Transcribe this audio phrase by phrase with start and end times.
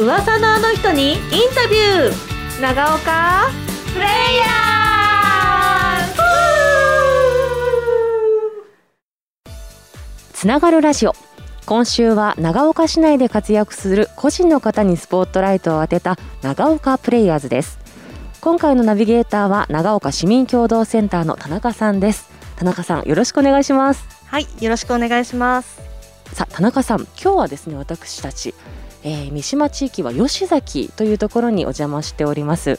[0.00, 1.18] 噂のあの人にイン
[1.54, 2.62] タビュー。
[2.62, 3.50] 長岡。
[3.92, 9.50] プレイヤー。
[10.32, 11.12] つながるラジオ。
[11.66, 17.78] 今週は長岡市内で活躍する個人の方にスポットライトを当てた長岡プレイヤーズです。
[18.40, 22.30] 今回のナビゲーターは長岡市民共同センターの田中さんです。
[22.56, 24.06] 田中さんよろしくお願いします。
[24.28, 25.82] はいよろしくお願いします。
[26.32, 28.54] さあ田中さん今日はですね私たち、
[29.02, 32.78] えー、三島地域は吉崎というところにお邪魔しております。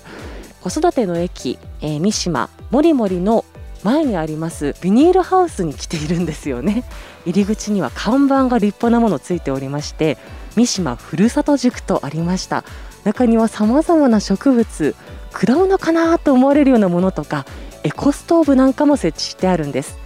[0.62, 3.46] 子育ての駅、えー、三島もりもりの
[3.84, 6.84] 前にありますビニールハウスに来ているんですよね。
[7.26, 10.18] 入り口には看板が立派なものついておりまして
[10.56, 12.64] 三島ふるさと塾とありました。
[13.04, 14.96] 中には様々な植物
[15.34, 17.46] 果物かなと思われるようなものとか
[17.84, 19.98] エコストーブなんかも設置してあるんです。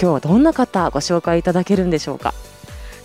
[0.00, 2.34] 今日はどんな方ご紹介いただけるんでしょうか？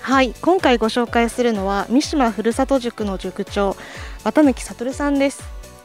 [0.02, 3.78] はい今回ご紹介するのは三島ふるさと塾の塾長
[4.24, 5.44] 綿貫悟さんです。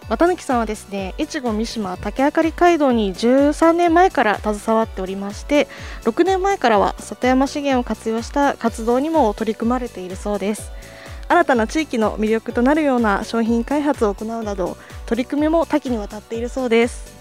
[0.09, 5.69] 綿貫さんはですね越後三島竹あかり街道に13年前から携わっておりまして
[6.05, 10.73] 6年前からは里山資源を活用した活動にも取り組まれているそうです。
[11.29, 17.16] 新たな地域の魅力となるような商品開発を行うなど取り組みも多岐にわたっているそうです。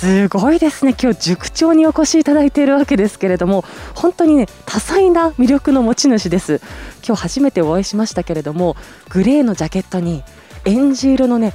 [0.00, 0.94] すごいですね。
[0.98, 6.62] 今日塾長にお越しいただいているわけですけれども本当にね多彩な魅力の持ち主です。
[7.06, 8.76] 今日初めてお会いしましたけれども
[9.10, 10.22] グレーのジャケットに
[10.64, 11.52] エンジ色のね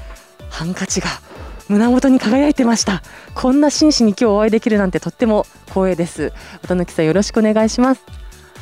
[0.51, 1.07] ハンカチが
[1.69, 3.01] 胸元に輝いてました。
[3.33, 6.31] こんな紳士に今日お会いできるなんてとっても光栄です。
[6.61, 8.03] 渡貫さんよろしくお願いします。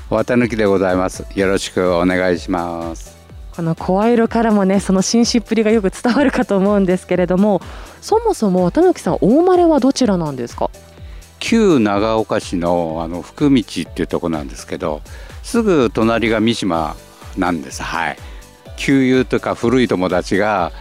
[0.09, 1.25] 綿貫でございます。
[1.35, 3.17] よろしくお願いします。
[3.53, 7.61] この声色からもねその紳士っぷりがよく伝わるかと思うんですけれども
[8.03, 10.69] そもそも渡貫さん大生まれはどちらなんですか？
[11.39, 15.01] 旧長岡市のあの福道っていうとこなんですけど
[15.41, 16.95] すぐ隣が三島
[17.37, 17.81] なんです。
[17.81, 18.17] はい。
[18.75, 20.71] 旧友とか古い友達が、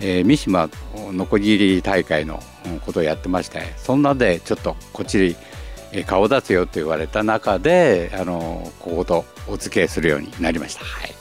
[0.00, 0.68] えー、三島
[1.12, 2.42] のこぎり大会の
[2.84, 5.36] ことをやってましてそんなでちょっとこっち
[5.92, 10.84] に顔出すよと言われた中であのこことお付き合いするようになりました。
[10.84, 11.12] はい。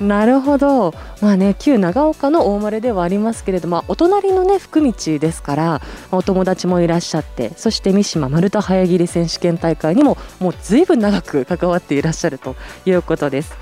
[0.00, 13.54] なるほど、まあね、旧長岡の大生まれではありますけれども、お隣のね福道ですから、お友達もいらっしゃって、そして三島丸太早切り選手権大会にももうずいぶん長く関わっていらっしゃるということです。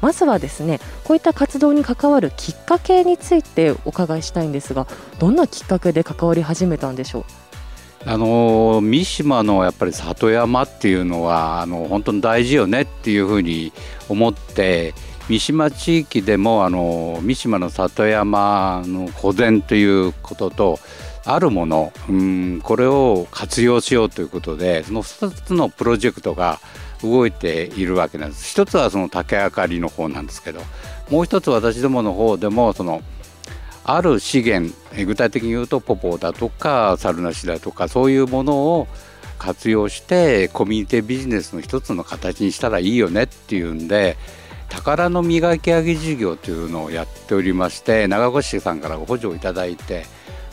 [0.00, 4.86] まずはですねこういった活動に関わるきっかけについてお伺いしたいんですが
[5.18, 7.24] どんなきっかけで関わり始めたんでしょう？
[8.06, 13.74] あの三島のやっぱり里山っていうのはあの本当に大事よねっていうふうに
[14.08, 14.94] 思って
[15.30, 20.80] 三島地域でもあの三島の里山の保全ということと
[21.24, 26.58] あるものうんこれを活用しようということでその2つのプロジェクトが
[27.04, 28.50] 動いているわけなんです。
[28.50, 30.62] 一つはその竹あかりの方なんですけど
[31.10, 33.00] もう一つ私どもの方でもその
[33.84, 34.74] ある資源
[35.06, 38.88] 具体的に言うとポポだとかサルナシだとかそういうものを
[39.38, 44.16] 活用してコミュニティビジネスの一つの形にしたらいいよねっていうんで
[44.70, 50.06] 宝の磨き上げ事業というのをやっておりまして長岡市さんから補助をいただいて、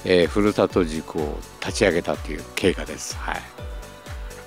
[0.03, 3.15] えー、ふるさと塾を立ち上げたという経過です。
[3.15, 3.41] はい。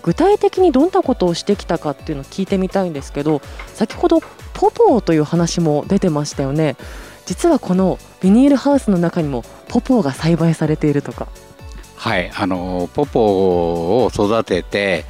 [0.02, 3.42] 具体的にどんなことをしてきたかっていうのを聞いてみたいんですけど
[3.74, 4.20] 先ほど
[4.54, 6.76] ポポーという話も出てましたよね。
[7.26, 11.28] 実はこのビニールハウスの中にもポポーが栽培されているとか。
[11.96, 12.30] はい。
[12.34, 15.04] あのポポーを育てて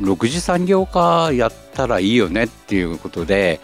[0.00, 3.60] 6次産業化やったらいいよねっていうことで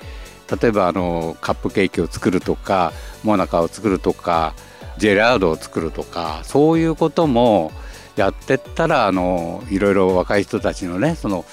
[0.51, 4.55] 例えばあのカップケーキを作るとかモナカを作るとか
[4.99, 7.73] ジェラードを作るとかそういうことも
[8.17, 11.45] やってったらあのいろいろ若い人たちのねその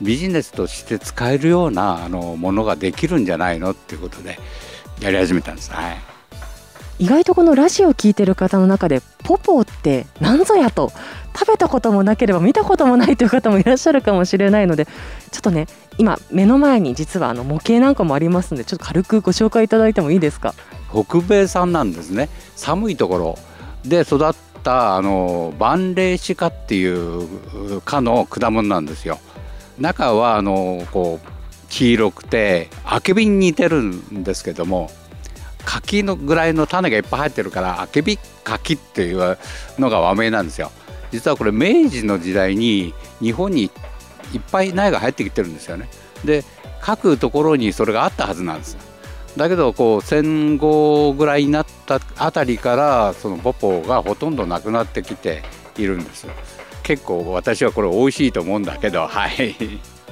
[0.00, 4.38] ビジネスとして使えるようなあのものができるんじゃないのっていうことで
[5.00, 5.70] やり始めたんです。
[5.70, 6.07] ね
[6.98, 10.90] 意外とこのラジオを聞いてる方の中でポポって何ぞやと。
[11.38, 14.86] 食べたこともなければ見たこともないという方もいらっしゃるかもしれないので
[15.30, 20.52] ちょっとね今目の前に実はあの模型なんかもありますのでちょっと軽くご紹介いただいてもいいですか？
[20.92, 22.28] 北米産なんですね。
[22.56, 23.38] 寒いところ
[23.84, 24.32] で育っ
[24.64, 29.20] たあのバンレイシカっていう科の果物なんですよ。
[29.78, 31.28] 中はあのこう
[31.70, 34.90] 黄色くてあけびに似てるんですけども
[35.68, 39.38] 柿のぐらいの種がいっぱい入ってるからあけび柿っていう
[39.78, 40.72] のが和名なんですよ。
[41.10, 43.64] 実はこれ明治の時代に日本に
[44.32, 45.88] いっぱい苗が入ってきてるんですよね。
[46.24, 46.44] で
[46.80, 48.76] 各ところにそれがあったはずなんです。
[49.36, 55.42] だけどこう戦後ぐらいになったあたりからそのポポがほとんどなくなってきて
[55.76, 56.26] いるんです。
[56.82, 59.54] 結構私はこれ美味しいと思うんだけどはい。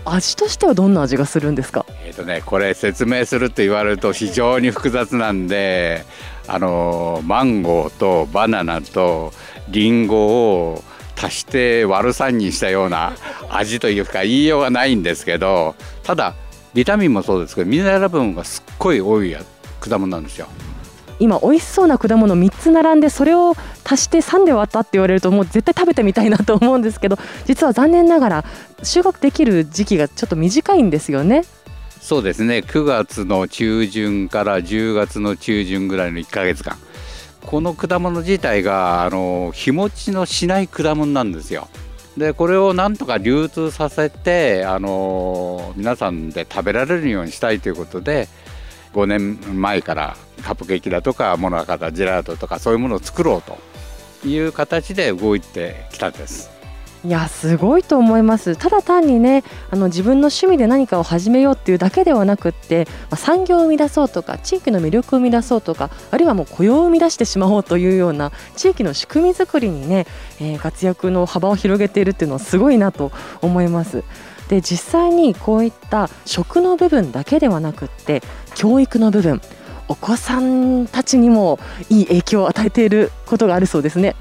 [0.09, 1.85] 味としてはどんな味がするんですか？
[2.05, 6.05] えっ、とねこれ説明すると言われると非常に複雑なんで
[6.49, 9.33] あのマンゴーとバナナと
[9.69, 10.27] リンゴ
[10.73, 10.85] を
[11.21, 13.15] 足して割る3にしたような
[13.51, 15.75] 味というか言いようがないんですけど
[16.05, 16.35] ただ
[16.75, 19.35] ビタミンもそうですけどミネラル分がすっごい多い
[19.81, 20.47] 果物なんですよ。
[21.19, 23.55] 今美味しそうな果物3つ並んでそれを
[23.85, 28.45] 足して3で割ったって言われるともう絶対食べてみたいなと思うんですけど実は残念ながら
[28.83, 31.45] 収穫できる時期がちょっと短いんですよね。
[32.01, 36.77] そうですね9月の中旬から10月の中旬ぐらいの1ヶ月間
[37.45, 41.69] この果物自体があの日持ちのしない果物なんですよ。
[42.17, 48.29] でこれをなんとか流通させてあの皆さんで食べられるようにしたいということで
[48.97, 53.59] 5年前からカップケーキだとかモナカだジェラートとかそういうものを作ろうと
[54.27, 56.57] いう形で動いてきたんです。
[57.05, 70.07] いやすごいと思いますただ単にねあの自分の趣味で何かを始めようっていうだけではなくって、まあ、産業を生み出そうとか地域の魅力を生み出そうとかあるいはもう雇用を生み出してしまおうというような地域の仕組み作りにね、
[70.41, 74.03] えー、活躍の幅を広げているっていうのはすごいなと思います。
[74.49, 78.23] で実際にこういった食の部分だけではなくって
[78.55, 79.41] 教育の部分
[79.89, 81.59] お子さんたちにも
[81.89, 84.17] いい影響を与えていることがあるそうですね。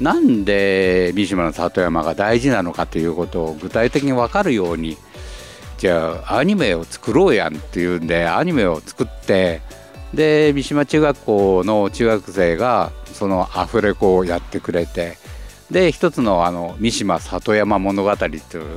[0.00, 4.96] なんで三島の里山が大事なのかということを具体的に分かるように
[5.76, 9.60] じゃあアニメを作ろうやんっていうんでアニメを作って
[10.14, 15.16] で三島中学校の中学生がそのアフレコをやってくれて
[15.70, 18.30] で一つのあの三島里山物語とい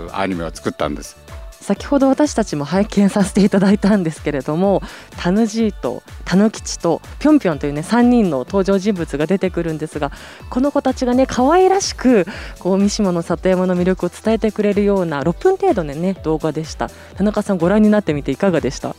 [0.08, 1.18] うアニメを作ったんです。
[1.52, 4.82] 先ほど私たちも拝見させていただいたんですけれども
[5.16, 10.12] タヌジーとタヌ吉とぴょんぴょんというね3人の登場人物が出てくるんですが
[10.50, 12.26] この子たちがね可愛らしく
[12.58, 18.96] こう三島の里山の魅力を伝えてくれるような6分程度のね動画でした田中さんご覧になってみていかがでした？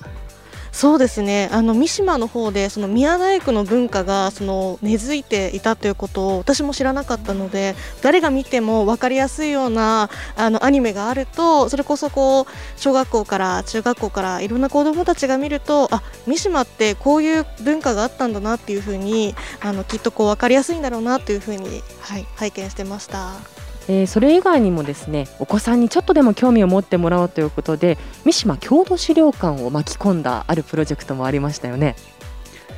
[0.72, 23.61] そうですねあの三島の方でその宮大工の文化がその根付いていたということを私も知らなかったので誰が見ても分かりやすいようなあのアニメがあるとそれこそこう小学校から中学校からいろんな子どもたちが見るとあ三島ってこういう文化があったんだなっていうふうにあのきっとこう分かりやすいんだろうなというふうに、はい、拝見してました。
[24.00, 31.96] え、それ以外にもですねお子さんにちょっとでも興味を持ってもらおうということで三島郷土資料館を巻き込んだあるプロジェクトもありましたよね。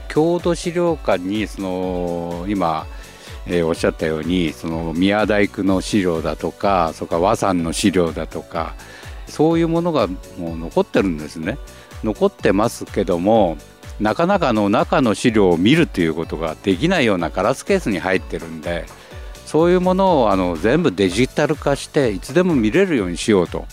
[0.09, 2.87] 郷土資料館にその今、
[3.47, 8.75] えー、おっしゃったようにその宮大工の資料だとかそれから和山の資料だとか
[9.27, 10.07] そういうものが
[10.39, 11.59] もう残ってるんですね。
[12.05, 13.57] 残ってますけども
[13.99, 18.87] なかなかの中の資料を見るということができないようなガラスケースに入ってるんで
[19.47, 23.67] そういうものをあの全部デジタル化していつでも見れるようにしようと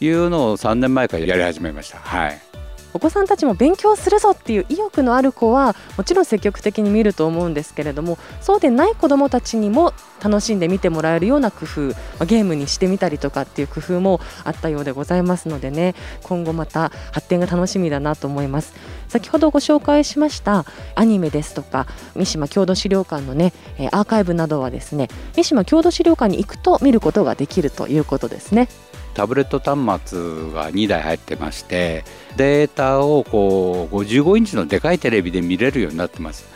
[0.00, 1.98] いうのを3年前からやり始めました。
[1.98, 2.45] はい
[2.92, 11.88] お子さんたちも勉強するぞっていう意欲のある子はもちろん積極的に見ると思うんですけれどもそうでない子どもたちにも楽しんで見てもらえるような工夫、
[12.24, 15.94] ゲームにしてみたりとかっていう工夫もあったようでございますのでね。
[16.22, 18.74] 今後また発展が楽しみだなと思います。
[19.08, 20.64] 先ほどご紹介しました
[20.94, 23.52] アニメですとか三島郷土資料館のね
[23.92, 28.68] アーカイブなどはですね三島郷土資料館に行くと見ることができるということですね。
[29.16, 32.04] タブレット端末が2台入ってまして
[32.36, 36.46] データをこう55インチのでかいテレビで見れるようになってます。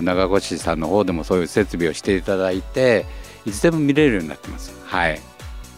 [0.00, 3.06] 長越さんの方でもそういう設備をしていただいて
[3.46, 4.72] いつでも見れるようになってます。
[4.84, 5.20] はい。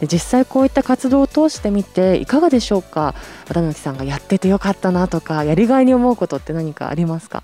[0.01, 3.13] 実際こういった活動を通してみていかがでしょうか？
[3.47, 7.43] 渡辺さんがやっててよかったなとかやりがいに思うことって何かありますか？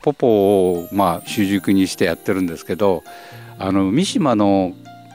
[0.00, 3.02] ポポをまあ主軸にしてやってるんですけど
[3.58, 4.72] あの三島の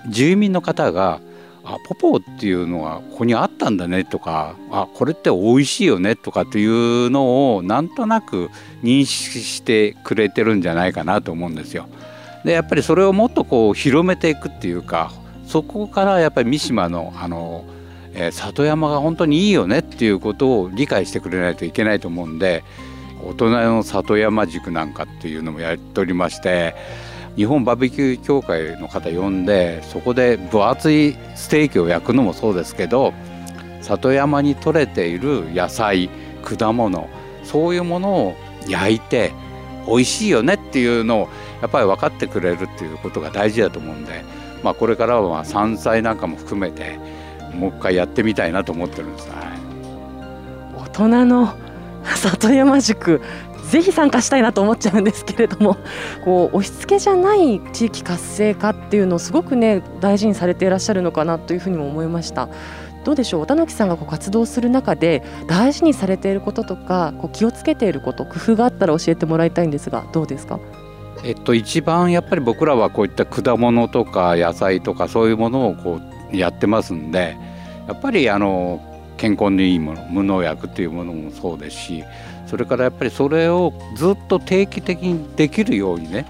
[0.09, 1.21] 住民の方が
[1.65, 8.51] あポポっていうのがここにあったんだねとかあこれって美味しいよねとかっていうのをなんとなく
[8.83, 11.87] 認識してくれてるんじゃないかなと思うんですよ。
[12.43, 15.11] でやっぱりそれをもっとこう広めていくっていうか
[15.47, 17.65] そこからやっぱり三島のあの、
[18.13, 22.63] えー、里山が本当にいいよねっていうことを理解してくれないといけないと思うんで
[23.23, 26.75] 大人の里山塾なんかっていうのもやっておりまして
[27.35, 33.13] 日本バーベキュー協会の方呼んでそこで分厚いステーキを焼くのもそうですけど
[33.81, 36.09] 里山に採れている野菜
[36.43, 37.09] 果物
[37.43, 38.35] そういうものを
[38.67, 39.33] 焼いて
[39.87, 41.29] 美味しいよねっていうのを
[41.61, 44.23] やっぱり分かってくれるっていうことが大事だと思うんで、
[44.63, 46.97] まあ、これからは山菜なんかも含めて
[47.53, 51.53] もう一回やってみたいなと思ってるんです、はい、大人の
[52.03, 53.21] 里山塾
[53.69, 55.77] ぜひ参加したいなと思っちゃうんですけれども
[56.23, 62.47] こう押し付けじゃない地域活性化っていうのをすごくね大事にされていらっしゃるのかなというふうにも思いました。
[63.03, 63.45] どうでしょう？
[63.45, 70.59] 渡木さんがこう活動する中で大事にされていることとかこう気をつけていること工夫があったら教えてもらいたいんですがどうですか？
[71.23, 75.99] えっと、一番やっぱり僕らはこういった果物とか野菜とかそういうものをこ
[76.33, 77.35] うやってますんで
[77.87, 78.81] やっぱりあの
[79.17, 82.03] 健康にいいもの無農薬っていうものもそうですし
[82.47, 86.25] それからやっぱりそれをずっと定期的にできるようにね、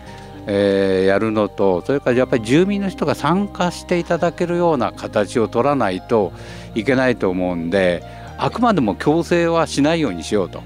[0.48, 6.32] えー、やるのとそれからやっぱり住民の人が参加していただけるような形を取らないと
[6.74, 8.04] いけないと思うんで
[8.38, 10.64] あくまでも強制はしないようにしようと。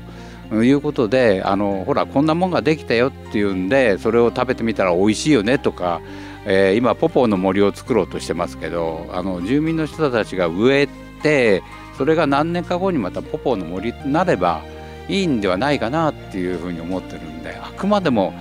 [0.51, 6.01] いうことであのほらこんなもんができたよっていうんでそれを食べてみたら美味しいよねとか、
[6.45, 10.87] えー、今ポポの森を作ろうとしてますけどあの住民の人たちが植え
[11.21, 11.61] て
[11.99, 14.63] それが何年か後にまたポポの森になれば
[15.09, 18.31] いいんではないかなっていうふうに思ってるんであくまでも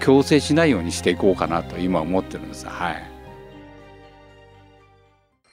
[0.00, 2.66] 強制しないようにしていこうかなと今思ってるんです。
[2.66, 3.02] はい。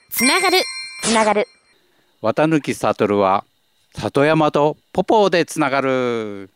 [0.08, 0.58] つながる
[1.02, 1.46] つながる。
[2.22, 3.44] 綿貫悟は
[3.94, 6.50] 里山とポポでつながる。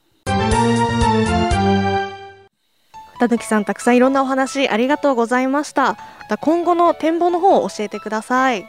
[3.21, 5.97] 綿貫さんたくさんいろんなお話ありがとうございました
[6.41, 8.67] 今後の展望の方を教えてください。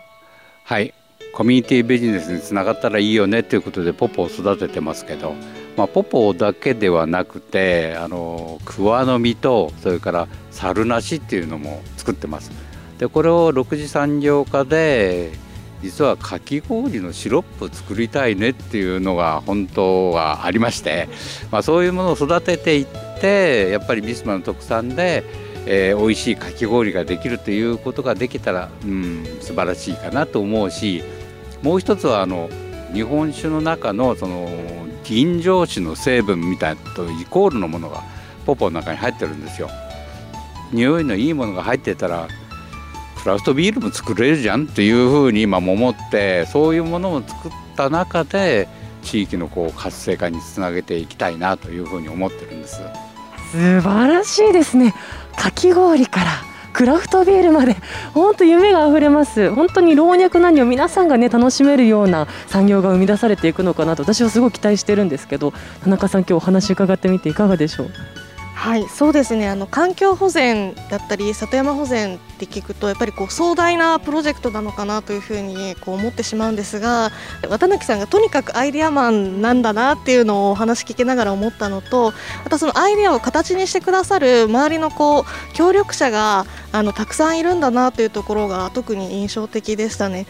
[0.64, 0.94] はい
[1.34, 5.34] コミュニティビジネスにつながったらいいよねということでポポを育ててますけど、
[5.76, 12.52] まあ、ポポだけではなくてあの桑の実とそれから猿なしっていうのも作ってます。
[13.00, 15.32] でこれを6次産業化で
[15.82, 21.10] 実はかき氷のシロップ作りたいねっていうのが本当はありまして、
[21.52, 22.88] まあ、そういうものを育てていっ
[23.20, 25.24] てやっぱりビスマの特産で
[25.66, 31.04] えー、美味しいかき氷ができるということができたら、うん、素晴らしいかなと思うし
[31.64, 32.50] もう一つはあの
[32.94, 34.48] 日本酒の中のその
[35.04, 38.04] 銀醸酒の成分みたいなとイコールのものが
[38.46, 39.70] ポポの中に入ってるんですよ。
[40.72, 42.28] 匂いのいいものが入ってたら
[43.22, 48.68] クラフトビールも作れるじゃんっていうふうに今も思ってそういうものを作った中で
[49.04, 52.82] 地域のこう活性化につなげていきたいなというふうに思ってるんです。
[53.52, 54.94] 素晴らしいですね。
[55.38, 56.32] かき氷から
[56.74, 57.78] クラフトビールまで。
[58.14, 59.50] 本当夢があふれます。
[59.54, 67.92] 本当に老若男女皆さんがね楽しめるような産業が生み出されていくのかなと私はすごい期待してるんですけど田中さん今日お話伺ってみていかがでしょう？
[68.66, 77.12] はいそうですねあの環境保全だったり里山保全って聞くとやっぱりこう壮大なプロジェクトなのかなというふうにこう思ってしまうんですが
[77.48, 82.12] 綿貫さんがとにかくアイデアマンなんだなっていうのをお話聞きながら思ったのと
[82.44, 90.26] またそのアイデアを形にしてくださる周りのこう協力者があのたくさんいるんだなというところが特に印象的でしたね。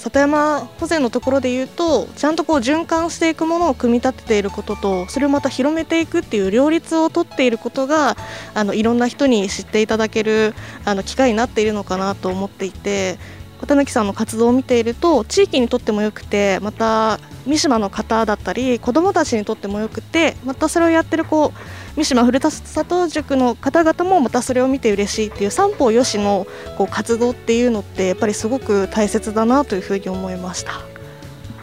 [0.00, 8.16] 里山保全のところで言うとちゃんとこう循環していくものを組み立てていることとそれをまた広めていくっていう両立をとっていることが
[8.54, 10.54] あのいろんな人に知っていただける
[10.84, 13.18] あの機会になっているのかなと思っていて
[13.60, 26.46] 綿貫さんの活動を見ていると地域にとってもよくてまた三島の方だったり子どもたちにとってもよくてまたそれをやってるこう三島古田里塾の方々もまたそれを見て嬉しいっていう三方よしの
[26.78, 30.72] こう活動っていうのってやっぱりすごく大切だなというふうに思いました。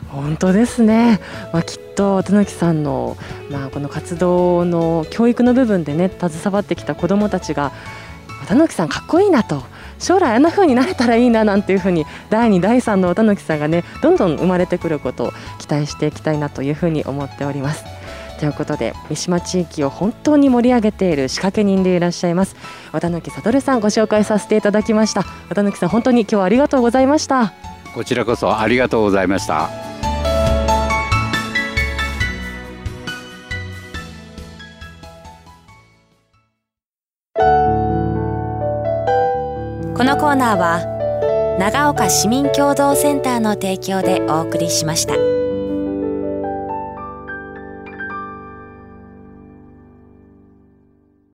[0.10, 1.20] 本当ですね、
[1.54, 3.18] まあ、きっと渡貫さんの、
[3.50, 7.72] まあ、この活動の教育の部分でね携わってきた子どもたちが
[8.48, 9.64] 渡貫さんかっこいいなと
[10.00, 17.97] 将来あんな風になれたらいいななんていう風に第2第3の綿貫さんがねどんどん生まれてくることを期待していきたいなという風に思っております。
[18.40, 22.56] ということで三島地域を本当に盛り上げている仕掛け人でいらっしゃいます
[22.92, 25.24] 綿貫悟さんご紹介させていただきました。
[25.50, 27.54] 綿貫さん本当に今日はありがとうございました。
[27.94, 29.70] こちらこそありがとうございました。
[39.96, 45.27] このコーナーは長岡市民共同センターの提供でお送りしました。